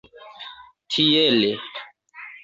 Tiele. 0.95 1.51